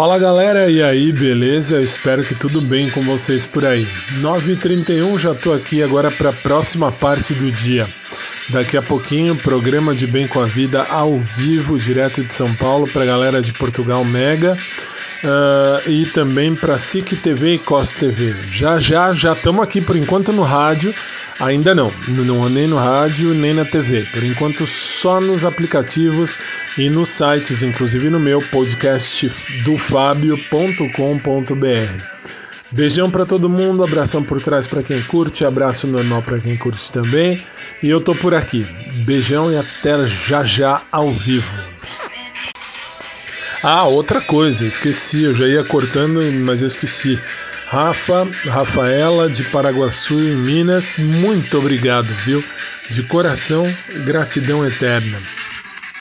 Fala 0.00 0.18
galera, 0.18 0.70
e 0.70 0.82
aí, 0.82 1.12
beleza? 1.12 1.78
espero 1.78 2.24
que 2.24 2.34
tudo 2.34 2.62
bem 2.62 2.88
com 2.88 3.02
vocês 3.02 3.44
por 3.44 3.66
aí. 3.66 3.86
9h31 4.22 5.18
já 5.18 5.34
tô 5.34 5.52
aqui 5.52 5.82
agora 5.82 6.10
para 6.10 6.30
a 6.30 6.32
próxima 6.32 6.90
parte 6.90 7.34
do 7.34 7.52
dia. 7.52 7.86
Daqui 8.48 8.78
a 8.78 8.82
pouquinho, 8.82 9.36
programa 9.36 9.94
de 9.94 10.06
Bem 10.06 10.26
com 10.26 10.40
a 10.40 10.46
Vida 10.46 10.86
ao 10.88 11.20
vivo, 11.20 11.78
direto 11.78 12.24
de 12.24 12.32
São 12.32 12.50
Paulo, 12.54 12.88
para 12.88 13.02
a 13.02 13.06
galera 13.06 13.42
de 13.42 13.52
Portugal 13.52 14.02
Mega. 14.02 14.56
Uh, 15.22 15.90
e 15.90 16.06
também 16.06 16.54
para 16.54 16.78
SIC 16.78 17.16
TV 17.16 17.56
e 17.56 17.58
COS 17.58 17.92
TV. 17.92 18.34
Já 18.52 18.78
já 18.78 19.12
já 19.12 19.34
estamos 19.34 19.62
aqui 19.62 19.82
por 19.82 19.96
enquanto 19.96 20.32
no 20.32 20.42
rádio, 20.42 20.94
ainda 21.38 21.74
não, 21.74 21.92
não 22.08 22.48
nem 22.48 22.66
no 22.66 22.76
rádio 22.76 23.34
nem 23.34 23.54
na 23.54 23.64
TV. 23.64 24.02
Por 24.12 24.24
enquanto 24.24 24.66
só 24.66 25.20
nos 25.20 25.44
aplicativos 25.44 26.38
e 26.76 26.88
nos 26.88 27.10
sites, 27.10 27.62
inclusive 27.62 28.10
no 28.10 28.18
meu 28.18 28.40
podcast 28.42 29.28
do. 29.64 29.78
Beijão 32.72 33.10
para 33.10 33.26
todo 33.26 33.48
mundo, 33.48 33.82
abração 33.82 34.22
por 34.22 34.40
trás 34.40 34.66
para 34.66 34.82
quem 34.82 35.02
curte, 35.02 35.44
abraço 35.44 35.88
normal 35.88 36.22
para 36.22 36.38
quem 36.38 36.56
curte 36.56 36.92
também. 36.92 37.42
E 37.82 37.88
eu 37.88 38.00
tô 38.00 38.14
por 38.14 38.32
aqui. 38.34 38.64
Beijão 39.04 39.50
e 39.50 39.56
até 39.56 40.06
já 40.06 40.44
já 40.44 40.80
ao 40.92 41.10
vivo. 41.10 41.50
Ah, 43.62 43.84
outra 43.84 44.20
coisa, 44.22 44.64
esqueci, 44.64 45.24
eu 45.24 45.34
já 45.34 45.46
ia 45.46 45.62
cortando, 45.64 46.20
mas 46.44 46.62
eu 46.62 46.68
esqueci. 46.68 47.20
Rafa, 47.66 48.26
Rafaela 48.46 49.28
de 49.28 49.44
Paraguaçu, 49.44 50.18
em 50.18 50.34
Minas, 50.34 50.96
muito 50.96 51.58
obrigado, 51.58 52.06
viu? 52.24 52.42
De 52.88 53.02
coração, 53.02 53.64
gratidão 54.04 54.66
eterna. 54.66 55.18